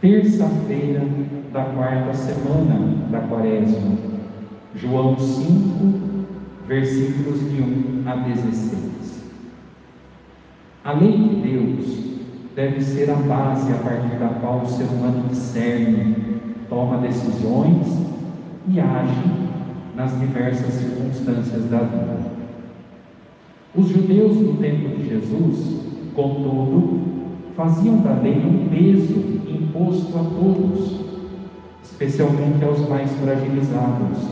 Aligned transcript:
terça-feira 0.00 1.02
da 1.52 1.64
quarta 1.64 2.14
semana 2.14 3.08
da 3.10 3.20
quaresma. 3.20 3.96
João 4.74 5.18
5, 5.18 6.16
versículos 6.68 7.40
de 7.50 7.62
1 7.62 8.02
a 8.06 8.16
16. 8.16 9.24
A 10.84 10.92
lei 10.92 11.12
de 11.12 11.34
Deus 11.36 11.98
deve 12.54 12.80
ser 12.80 13.10
a 13.10 13.14
base 13.14 13.72
a 13.72 13.76
partir 13.76 14.16
da 14.18 14.28
qual 14.40 14.62
o 14.62 14.68
ser 14.68 14.84
humano 14.84 15.28
discerne, 15.28 16.16
toma 16.68 16.98
decisões 16.98 17.86
e 18.68 18.78
age 18.78 19.48
nas 19.96 20.18
diversas 20.20 20.74
circunstâncias 20.74 21.64
da 21.64 21.78
vida. 21.78 22.18
Os 23.74 23.88
judeus 23.88 24.36
no 24.36 24.56
tempo 24.58 24.96
de 24.96 25.08
Jesus, 25.08 25.80
contudo, 26.14 27.17
faziam 27.58 27.96
da 27.96 28.12
lei 28.12 28.36
um 28.36 28.68
peso 28.68 29.18
imposto 29.48 30.16
a 30.16 30.22
todos, 30.22 31.00
especialmente 31.82 32.64
aos 32.64 32.88
mais 32.88 33.10
fragilizados. 33.14 34.28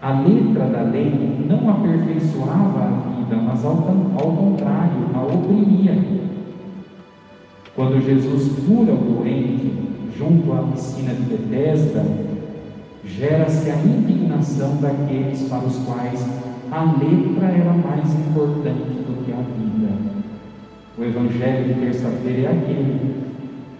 A 0.00 0.20
letra 0.20 0.66
da 0.66 0.82
lei 0.82 1.44
não 1.48 1.68
aperfeiçoava 1.68 2.84
a 2.84 3.16
vida, 3.16 3.36
mas 3.44 3.64
ao, 3.64 3.72
ao 3.72 4.36
contrário, 4.36 5.10
a 5.12 5.20
oprimia. 5.20 5.98
Quando 7.74 8.00
Jesus 8.00 8.52
cura 8.64 8.92
o 8.92 8.96
doente 8.96 9.72
junto 10.16 10.52
à 10.52 10.62
piscina 10.70 11.12
de 11.12 11.22
Betesda, 11.22 12.06
gera-se 13.04 13.68
a 13.68 13.74
indignação 13.74 14.76
daqueles 14.76 15.48
para 15.48 15.66
os 15.66 15.76
quais 15.78 16.24
a 16.70 16.84
letra 16.84 17.48
era 17.48 17.72
mais 17.72 18.14
importante 18.14 19.02
do 19.08 19.24
que 19.24 19.32
a 19.32 19.36
vida. 19.36 20.19
O 20.98 21.04
evangelho 21.04 21.74
de 21.74 21.80
terça-feira 21.80 22.48
é 22.48 22.52
aquele. 22.52 23.20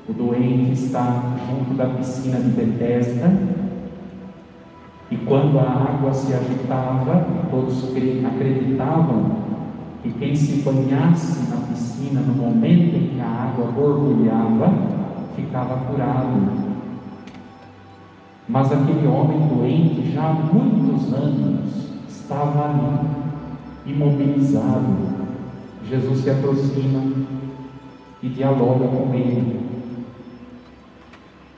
O 0.08 0.12
doente 0.12 0.72
está 0.72 1.36
junto 1.46 1.74
da 1.74 1.86
piscina 1.86 2.38
de 2.40 2.48
Betesda, 2.48 3.30
e 5.10 5.16
quando 5.16 5.58
a 5.58 5.62
água 5.62 6.14
se 6.14 6.32
agitava, 6.32 7.26
todos 7.50 7.90
acreditavam 8.24 9.36
que 10.02 10.12
quem 10.12 10.34
se 10.36 10.62
banhasse 10.62 11.50
na 11.50 11.66
piscina 11.66 12.20
no 12.20 12.34
momento 12.34 12.96
em 12.96 13.08
que 13.08 13.20
a 13.20 13.26
água 13.26 13.72
borbulhava, 13.72 14.72
ficava 15.34 15.76
curado. 15.86 16.70
Mas 18.48 18.72
aquele 18.72 19.06
homem 19.06 19.48
doente, 19.48 20.12
já 20.12 20.28
há 20.28 20.32
muitos 20.32 21.12
anos, 21.12 21.90
estava 22.08 22.70
ali, 22.70 23.92
imobilizado, 23.92 25.19
Jesus 25.88 26.20
se 26.20 26.30
aproxima 26.30 27.02
e 28.22 28.28
dialoga 28.28 28.86
com 28.88 29.14
ele. 29.14 29.60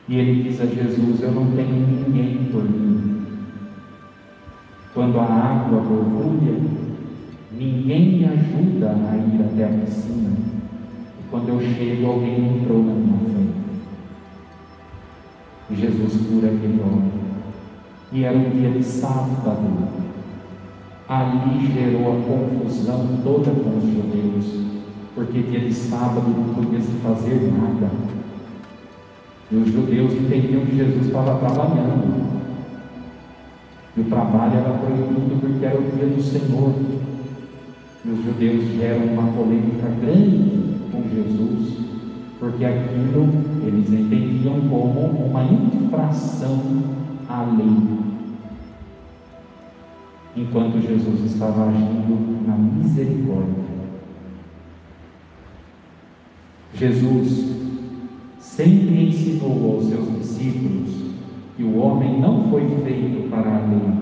E 0.08 0.16
ele 0.16 0.42
diz 0.42 0.60
a 0.60 0.66
Jesus: 0.66 1.22
Eu 1.22 1.32
não 1.32 1.50
tenho 1.52 1.86
ninguém 1.86 2.48
por 2.50 2.62
mim. 2.62 3.26
Quando 4.94 5.18
a 5.18 5.24
água 5.24 5.80
borbulha, 5.80 6.58
ninguém 7.50 8.18
me 8.18 8.24
ajuda 8.26 8.90
a 8.90 9.16
ir 9.16 9.42
até 9.42 9.64
a 9.64 9.78
piscina. 9.78 10.30
E 11.18 11.30
quando 11.30 11.48
eu 11.48 11.60
chego, 11.60 12.06
alguém 12.06 12.58
entrou 12.58 12.82
na 12.82 12.92
minha 12.92 13.18
frente. 13.18 13.52
E 15.70 15.76
Jesus 15.76 16.26
cura 16.26 16.48
aquele 16.48 16.80
homem. 16.80 17.12
E 18.12 18.24
era 18.24 18.36
um 18.36 18.50
dia 18.50 18.70
de 18.70 18.84
sábado 18.84 20.01
ali 21.12 21.70
gerou 21.72 22.10
a 22.10 22.22
confusão 22.22 23.06
toda 23.22 23.50
com 23.50 23.76
os 23.76 23.84
judeus, 23.84 24.46
porque 25.14 25.42
dia 25.42 25.60
de 25.60 25.74
sábado 25.74 26.22
não 26.26 26.54
podia 26.54 26.80
se 26.80 26.92
fazer 27.02 27.52
nada. 27.52 27.90
E 29.50 29.56
os 29.56 29.70
judeus 29.70 30.12
entendiam 30.12 30.64
que 30.64 30.76
Jesus 30.76 31.06
estava 31.06 31.38
trabalhando. 31.38 32.32
E 33.94 34.00
o 34.00 34.04
trabalho 34.04 34.54
era 34.54 34.70
proibido 34.70 35.38
porque 35.38 35.66
era 35.66 35.78
o 35.78 35.82
dia 35.82 36.06
do 36.06 36.22
Senhor. 36.22 36.72
E 38.04 38.10
os 38.10 38.24
judeus 38.24 38.64
geram 38.78 39.04
uma 39.12 39.30
polêmica 39.32 39.88
grande 40.00 40.74
com 40.90 41.02
Jesus, 41.14 41.76
porque 42.40 42.64
aquilo 42.64 43.28
eles 43.62 43.92
entendiam 43.92 44.60
como 44.68 45.00
uma 45.28 45.44
infração 45.44 46.58
à 47.28 47.42
lei 47.42 48.01
enquanto 50.36 50.80
Jesus 50.80 51.32
estava 51.32 51.68
agindo 51.68 52.46
na 52.46 52.56
misericórdia. 52.56 53.62
Jesus 56.74 57.52
sempre 58.38 59.08
ensinou 59.08 59.74
aos 59.74 59.86
seus 59.86 60.18
discípulos 60.18 61.12
que 61.56 61.62
o 61.62 61.76
homem 61.76 62.18
não 62.18 62.48
foi 62.50 62.66
feito 62.82 63.28
para 63.28 63.56
a 63.56 63.66
lei, 63.66 63.92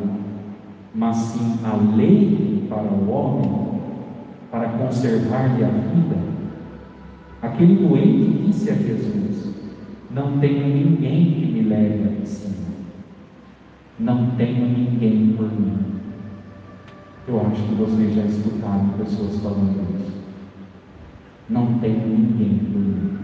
mas 0.95 1.17
sim 1.17 1.59
a 1.65 1.97
lei 1.97 2.65
para 2.69 2.83
o 2.83 3.11
homem, 3.11 3.81
para 4.51 4.69
conservar-lhe 4.69 5.65
a 5.65 5.69
vida. 5.69 6.17
Aquele 7.43 7.75
doente 7.75 8.47
disse 8.47 8.71
a 8.71 8.75
Jesus: 8.75 9.53
Não 10.11 10.39
tenho 10.39 10.69
ninguém 10.69 11.33
que 11.33 11.53
me 11.53 11.63
leve 11.63 12.05
à 12.05 12.21
piscina, 12.21 12.69
não 13.99 14.31
tenho 14.37 14.67
ninguém 14.69 15.35
por 15.37 15.51
mim. 15.51 16.00
Eu 17.31 17.41
acho 17.47 17.63
que 17.63 17.75
vocês 17.77 18.13
já 18.13 18.23
escutaram 18.23 18.89
pessoas 18.99 19.37
falando 19.37 20.01
isso. 20.01 20.17
Não 21.49 21.79
tem 21.79 21.93
ninguém 21.93 22.59
por 22.59 22.81
mim. 22.81 23.19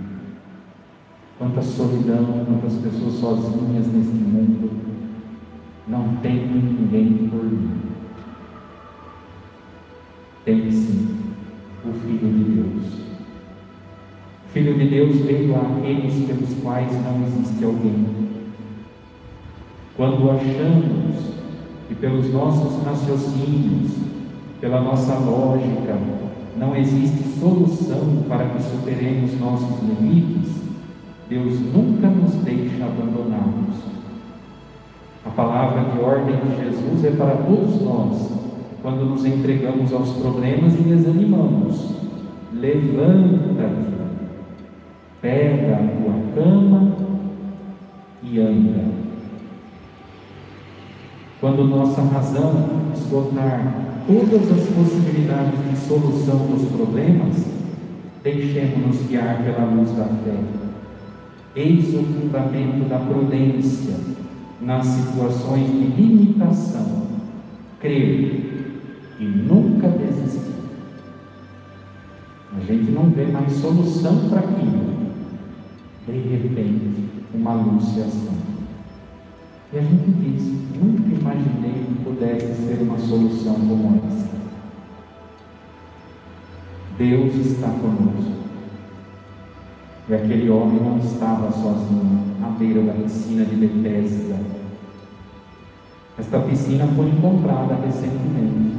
Quanta 1.36 1.60
solidão, 1.60 2.44
quantas 2.46 2.74
pessoas 2.74 3.14
sozinhas 3.14 3.88
neste 3.88 4.14
mundo. 4.14 4.70
Não 5.88 6.18
tem 6.18 6.36
ninguém 6.46 7.28
por 7.28 7.42
mim. 7.46 7.80
Tem 10.44 10.70
sim 10.70 11.18
o 11.84 11.92
Filho 11.92 12.32
de 12.32 12.44
Deus. 12.44 12.84
O 14.44 14.48
Filho 14.52 14.74
de 14.78 14.88
Deus 14.88 15.16
veio 15.16 15.56
àqueles 15.56 16.28
pelos 16.28 16.54
quais 16.62 16.92
não 16.92 17.26
existe 17.26 17.64
alguém. 17.64 18.06
Quando 19.96 20.30
achamos 20.30 21.35
e 21.90 21.94
pelos 21.94 22.32
nossos 22.32 22.82
raciocínios, 22.84 23.92
pela 24.60 24.80
nossa 24.80 25.14
lógica, 25.18 25.96
não 26.56 26.74
existe 26.74 27.38
solução 27.38 28.24
para 28.28 28.46
que 28.46 28.62
superemos 28.62 29.38
nossos 29.38 29.78
limites, 29.82 30.56
Deus 31.28 31.60
nunca 31.60 32.08
nos 32.08 32.34
deixa 32.36 32.84
abandonados. 32.84 33.76
A 35.24 35.30
palavra 35.30 35.90
de 35.90 36.00
ordem 36.00 36.36
de 36.36 36.64
Jesus 36.64 37.04
é 37.04 37.10
para 37.10 37.36
todos 37.36 37.82
nós, 37.82 38.32
quando 38.80 39.04
nos 39.04 39.24
entregamos 39.24 39.92
aos 39.92 40.12
problemas 40.12 40.74
e 40.74 40.82
desanimamos. 40.82 41.96
Levanta-te, 42.52 43.96
pega 45.20 45.74
a 45.74 45.78
tua 45.78 46.42
cama 46.42 46.92
e 48.22 48.40
anda. 48.40 48.95
Quando 51.40 51.64
nossa 51.64 52.00
razão 52.02 52.66
esgotar 52.94 53.74
todas 54.06 54.50
as 54.50 54.68
possibilidades 54.68 55.58
de 55.70 55.76
solução 55.86 56.46
dos 56.46 56.68
problemas, 56.68 57.44
deixemos-nos 58.22 59.06
guiar 59.06 59.42
pela 59.42 59.66
luz 59.66 59.90
da 59.92 60.04
fé. 60.04 60.38
Eis 61.54 61.94
o 61.94 62.02
fundamento 62.04 62.88
da 62.88 62.98
prudência 62.98 63.96
nas 64.60 64.86
situações 64.86 65.66
de 65.66 65.86
limitação. 66.00 67.06
Crer 67.80 68.72
e 69.20 69.24
nunca 69.24 69.88
desistir. 69.88 70.54
A 72.56 72.64
gente 72.64 72.90
não 72.90 73.10
vê 73.10 73.26
mais 73.26 73.52
solução 73.52 74.28
para 74.30 74.40
aquilo. 74.40 74.96
De 76.06 76.12
repente, 76.12 77.04
uma 77.34 77.52
luz 77.52 77.84
se 77.84 78.00
acende. 78.00 78.45
E 79.76 79.78
a 79.78 79.82
gente 79.82 80.10
diz: 80.10 80.42
nunca 80.80 81.14
imaginei 81.14 81.84
que 81.84 82.02
pudesse 82.02 82.46
ser 82.64 82.80
uma 82.80 82.98
solução 82.98 83.56
como 83.56 84.00
essa. 84.06 84.30
Deus 86.96 87.34
está 87.34 87.68
conosco. 87.68 88.36
E 90.08 90.14
aquele 90.14 90.48
homem 90.48 90.80
não 90.80 90.96
estava 90.96 91.52
sozinho 91.52 92.22
à 92.42 92.48
beira 92.58 92.84
da 92.84 92.94
piscina 92.94 93.44
de 93.44 93.54
Bethesda. 93.54 94.40
Esta 96.18 96.38
piscina 96.38 96.86
foi 96.96 97.10
encontrada 97.10 97.74
recentemente. 97.84 98.76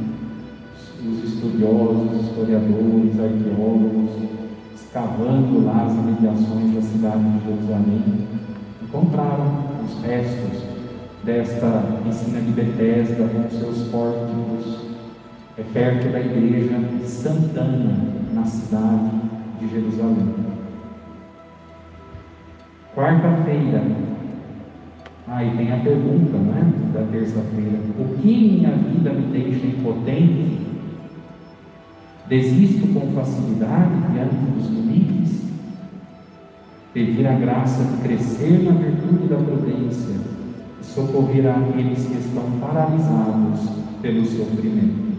Os 1.07 1.23
estudiosos, 1.31 2.21
historiadores, 2.23 3.19
arqueólogos, 3.19 4.15
escavando 4.73 5.63
lá 5.63 5.85
as 5.85 5.93
imediações 5.93 6.73
da 6.73 6.81
cidade 6.81 7.23
de 7.23 7.45
Jerusalém, 7.45 8.27
encontraram 8.81 9.63
os 9.85 10.01
restos 10.01 10.66
desta 11.27 11.83
piscina 12.05 12.39
de 12.39 12.51
Bethesda 12.51 13.27
com 13.27 13.49
seus 13.49 13.89
pórticos, 13.89 14.95
é 15.57 15.63
perto 15.73 16.09
da 16.09 16.21
igreja 16.21 16.79
Santana, 17.03 17.97
na 18.33 18.45
cidade 18.45 19.11
de 19.59 19.67
Jerusalém. 19.67 20.33
Quarta-feira. 22.95 23.83
Aí 25.27 25.49
ah, 25.49 25.57
tem 25.57 25.73
a 25.73 25.79
pergunta, 25.79 26.37
né? 26.37 26.71
Da 26.93 27.01
terça-feira. 27.11 27.77
O 27.99 28.17
que 28.17 28.27
minha 28.27 28.71
vida 28.71 29.11
me 29.11 29.27
deixa 29.33 29.67
impotente? 29.67 30.61
Desisto 32.29 32.87
com 32.93 33.11
facilidade 33.11 34.13
diante 34.13 34.35
dos 34.35 34.69
limites? 34.69 35.41
Pedir 36.93 37.27
a 37.27 37.33
graça 37.33 37.83
de 37.83 37.97
crescer 37.97 38.63
na 38.63 38.71
virtude 38.71 39.27
da 39.27 39.35
prudência 39.35 40.37
e 40.81 40.85
socorrer 40.85 41.47
aqueles 41.47 42.05
que 42.05 42.17
estão 42.17 42.51
paralisados 42.59 43.69
pelo 44.01 44.25
sofrimento. 44.25 45.16